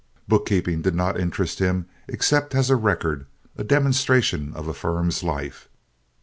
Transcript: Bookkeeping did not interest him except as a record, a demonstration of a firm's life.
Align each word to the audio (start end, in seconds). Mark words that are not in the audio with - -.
Bookkeeping 0.27 0.81
did 0.81 0.95
not 0.95 1.19
interest 1.19 1.59
him 1.59 1.85
except 2.07 2.55
as 2.55 2.71
a 2.71 2.75
record, 2.75 3.27
a 3.55 3.63
demonstration 3.63 4.51
of 4.55 4.67
a 4.67 4.73
firm's 4.73 5.21
life. 5.21 5.69